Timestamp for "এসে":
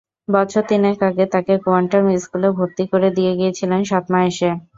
4.29-4.49